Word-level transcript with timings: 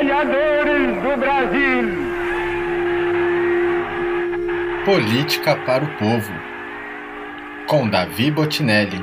trabalhadores 0.00 1.02
do 1.02 1.20
Brasil. 1.20 2.10
Política 4.84 5.56
para 5.66 5.84
o 5.84 5.98
Povo, 5.98 6.32
com 7.68 7.88
Davi 7.88 8.30
Botinelli. 8.30 8.98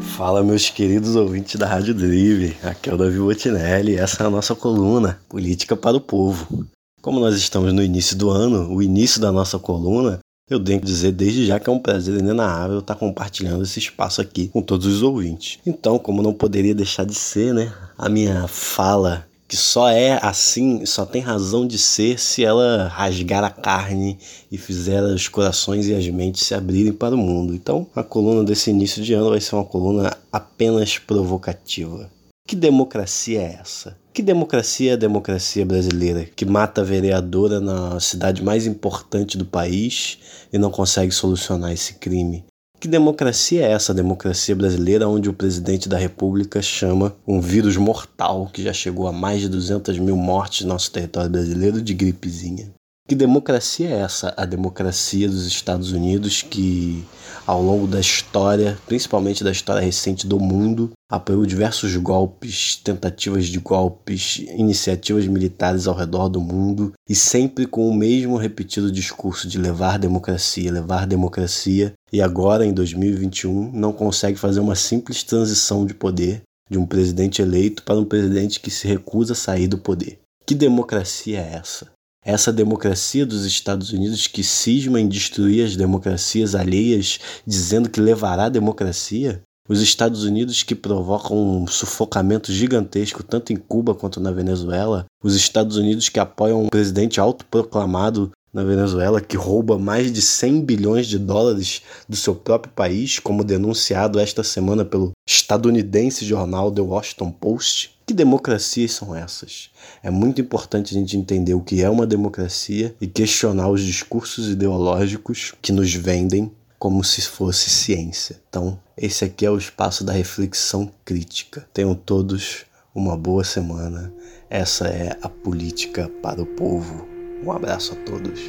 Fala, 0.00 0.44
meus 0.44 0.70
queridos 0.70 1.16
ouvintes 1.16 1.56
da 1.56 1.66
Rádio 1.66 1.94
Drive. 1.94 2.56
Aqui 2.62 2.90
é 2.90 2.94
o 2.94 2.96
Davi 2.96 3.18
Botinelli 3.18 3.92
e 3.92 3.98
essa 3.98 4.22
é 4.22 4.26
a 4.26 4.30
nossa 4.30 4.54
coluna 4.54 5.18
Política 5.28 5.74
para 5.74 5.96
o 5.96 6.00
Povo. 6.00 6.64
Como 7.02 7.18
nós 7.18 7.34
estamos 7.34 7.72
no 7.72 7.82
início 7.82 8.16
do 8.16 8.30
ano, 8.30 8.72
o 8.72 8.80
início 8.80 9.20
da 9.20 9.32
nossa 9.32 9.58
coluna, 9.58 10.20
eu 10.50 10.62
tenho 10.62 10.78
que 10.78 10.86
dizer 10.86 11.12
desde 11.12 11.46
já 11.46 11.58
que 11.58 11.70
é 11.70 11.72
um 11.72 11.78
prazer 11.78 12.18
inenarrável 12.18 12.80
estar 12.80 12.94
compartilhando 12.96 13.62
esse 13.62 13.78
espaço 13.78 14.20
aqui 14.20 14.48
com 14.48 14.60
todos 14.60 14.86
os 14.86 15.02
ouvintes. 15.02 15.58
Então, 15.64 15.98
como 15.98 16.22
não 16.22 16.34
poderia 16.34 16.74
deixar 16.74 17.06
de 17.06 17.14
ser, 17.14 17.54
né, 17.54 17.72
a 17.96 18.10
minha 18.10 18.46
fala 18.46 19.26
que 19.48 19.56
só 19.56 19.88
é 19.88 20.18
assim, 20.22 20.84
só 20.84 21.06
tem 21.06 21.22
razão 21.22 21.66
de 21.66 21.78
ser 21.78 22.18
se 22.18 22.44
ela 22.44 22.88
rasgar 22.88 23.44
a 23.44 23.50
carne 23.50 24.18
e 24.50 24.58
fizer 24.58 25.02
os 25.02 25.28
corações 25.28 25.86
e 25.86 25.94
as 25.94 26.06
mentes 26.08 26.46
se 26.46 26.54
abrirem 26.54 26.92
para 26.92 27.14
o 27.14 27.18
mundo. 27.18 27.54
Então, 27.54 27.86
a 27.94 28.02
coluna 28.02 28.44
desse 28.44 28.70
início 28.70 29.02
de 29.02 29.14
ano 29.14 29.30
vai 29.30 29.40
ser 29.40 29.54
uma 29.54 29.64
coluna 29.64 30.16
apenas 30.32 30.98
provocativa. 30.98 32.10
Que 32.46 32.54
democracia 32.54 33.40
é 33.40 33.58
essa? 33.58 33.96
Que 34.12 34.22
democracia 34.22 34.90
é 34.90 34.94
a 34.94 34.98
democracia 34.98 35.64
brasileira 35.64 36.26
que 36.26 36.44
mata 36.44 36.82
a 36.82 36.84
vereadora 36.84 37.58
na 37.58 37.98
cidade 37.98 38.44
mais 38.44 38.66
importante 38.66 39.38
do 39.38 39.46
país 39.46 40.18
e 40.52 40.58
não 40.58 40.70
consegue 40.70 41.10
solucionar 41.10 41.72
esse 41.72 41.94
crime? 41.94 42.44
Que 42.78 42.86
democracia 42.86 43.66
é 43.66 43.72
essa 43.72 43.94
democracia 43.94 44.54
brasileira 44.54 45.08
onde 45.08 45.30
o 45.30 45.32
presidente 45.32 45.88
da 45.88 45.96
república 45.96 46.60
chama 46.60 47.16
um 47.26 47.40
vírus 47.40 47.78
mortal 47.78 48.50
que 48.52 48.62
já 48.62 48.74
chegou 48.74 49.06
a 49.06 49.12
mais 49.12 49.40
de 49.40 49.48
200 49.48 49.98
mil 49.98 50.16
mortes 50.16 50.66
no 50.66 50.74
nosso 50.74 50.92
território 50.92 51.30
brasileiro 51.30 51.80
de 51.80 51.94
gripezinha? 51.94 52.70
Que 53.06 53.14
democracia 53.14 53.90
é 53.90 53.98
essa? 54.00 54.32
A 54.34 54.46
democracia 54.46 55.28
dos 55.28 55.46
Estados 55.46 55.92
Unidos 55.92 56.40
que, 56.40 57.04
ao 57.46 57.62
longo 57.62 57.86
da 57.86 58.00
história, 58.00 58.78
principalmente 58.86 59.44
da 59.44 59.52
história 59.52 59.82
recente 59.82 60.26
do 60.26 60.40
mundo, 60.40 60.90
apoiou 61.12 61.44
diversos 61.44 61.94
golpes, 61.96 62.76
tentativas 62.76 63.48
de 63.48 63.58
golpes, 63.58 64.38
iniciativas 64.56 65.26
militares 65.26 65.86
ao 65.86 65.94
redor 65.94 66.30
do 66.30 66.40
mundo 66.40 66.94
e 67.06 67.14
sempre 67.14 67.66
com 67.66 67.86
o 67.86 67.94
mesmo 67.94 68.38
repetido 68.38 68.90
discurso 68.90 69.46
de 69.46 69.58
levar 69.58 69.98
democracia, 69.98 70.72
levar 70.72 71.06
democracia, 71.06 71.92
e 72.10 72.22
agora, 72.22 72.64
em 72.64 72.72
2021, 72.72 73.70
não 73.70 73.92
consegue 73.92 74.38
fazer 74.38 74.60
uma 74.60 74.74
simples 74.74 75.22
transição 75.22 75.84
de 75.84 75.92
poder 75.92 76.40
de 76.70 76.78
um 76.78 76.86
presidente 76.86 77.42
eleito 77.42 77.82
para 77.82 77.98
um 77.98 78.04
presidente 78.06 78.60
que 78.60 78.70
se 78.70 78.88
recusa 78.88 79.34
a 79.34 79.36
sair 79.36 79.68
do 79.68 79.76
poder. 79.76 80.18
Que 80.46 80.54
democracia 80.54 81.38
é 81.38 81.56
essa? 81.56 81.92
Essa 82.24 82.50
democracia 82.50 83.26
dos 83.26 83.44
Estados 83.44 83.92
Unidos 83.92 84.26
que 84.26 84.42
cisma 84.42 84.98
em 84.98 85.06
destruir 85.06 85.66
as 85.66 85.76
democracias 85.76 86.54
alheias, 86.54 87.20
dizendo 87.46 87.90
que 87.90 88.00
levará 88.00 88.44
a 88.46 88.48
democracia? 88.48 89.42
Os 89.68 89.80
Estados 89.80 90.24
Unidos 90.24 90.62
que 90.62 90.74
provocam 90.74 91.36
um 91.36 91.66
sufocamento 91.66 92.50
gigantesco 92.50 93.22
tanto 93.22 93.52
em 93.52 93.56
Cuba 93.56 93.94
quanto 93.94 94.20
na 94.20 94.30
Venezuela? 94.30 95.04
Os 95.22 95.34
Estados 95.34 95.76
Unidos 95.76 96.08
que 96.08 96.18
apoiam 96.18 96.64
um 96.64 96.68
presidente 96.68 97.20
autoproclamado 97.20 98.30
na 98.54 98.62
Venezuela 98.62 99.20
que 99.20 99.36
rouba 99.36 99.76
mais 99.76 100.12
de 100.12 100.22
100 100.22 100.60
bilhões 100.60 101.08
de 101.08 101.18
dólares 101.18 101.82
do 102.08 102.16
seu 102.16 102.36
próprio 102.36 102.72
país, 102.72 103.18
como 103.18 103.42
denunciado 103.42 104.20
esta 104.20 104.44
semana 104.44 104.84
pelo 104.84 105.10
estadunidense 105.28 106.24
jornal 106.24 106.70
The 106.70 106.80
Washington 106.80 107.32
Post? 107.32 107.92
Que 108.06 108.14
democracias 108.14 108.92
são 108.92 109.16
essas? 109.16 109.70
É 110.02 110.10
muito 110.10 110.40
importante 110.40 110.94
a 110.94 110.98
gente 110.98 111.16
entender 111.16 111.54
o 111.54 111.60
que 111.60 111.82
é 111.82 111.90
uma 111.90 112.06
democracia 112.06 112.94
e 113.00 113.06
questionar 113.06 113.68
os 113.68 113.82
discursos 113.82 114.48
ideológicos 114.48 115.52
que 115.60 115.72
nos 115.72 115.92
vendem 115.92 116.52
como 116.78 117.02
se 117.02 117.22
fosse 117.22 117.70
ciência. 117.70 118.38
Então, 118.48 118.78
esse 118.96 119.24
aqui 119.24 119.46
é 119.46 119.50
o 119.50 119.56
espaço 119.56 120.04
da 120.04 120.12
reflexão 120.12 120.90
crítica. 121.04 121.66
Tenham 121.72 121.94
todos 121.94 122.66
uma 122.94 123.16
boa 123.16 123.42
semana. 123.42 124.12
Essa 124.50 124.86
é 124.86 125.16
a 125.22 125.28
política 125.28 126.10
para 126.22 126.42
o 126.42 126.46
povo. 126.46 127.13
Um 127.44 127.52
abraço 127.52 127.92
a 127.92 127.96
todos. 128.06 128.40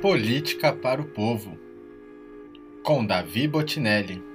Política 0.00 0.72
para 0.72 1.00
o 1.00 1.04
povo. 1.04 1.56
Com 2.82 3.06
Davi 3.06 3.46
Botinelli. 3.46 4.31